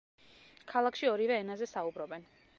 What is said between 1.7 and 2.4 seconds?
საუბრობენ.